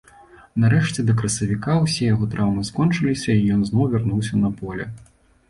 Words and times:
Нарэшце, 0.61 1.03
да 1.09 1.13
красавіка 1.19 1.75
ўсе 1.83 2.07
яго 2.13 2.25
траўмы 2.31 2.65
скончыліся 2.71 3.29
і 3.37 3.45
ён 3.59 3.63
зноў 3.69 3.85
вярнуўся 3.93 4.43
на 4.43 4.53
поле. 4.65 4.91